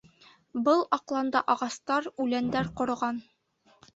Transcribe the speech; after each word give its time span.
Был 0.67 0.79
аҡланда 0.97 1.41
ағастар, 1.53 2.09
үләндәр 2.25 2.73
ҡороған. 2.81 3.23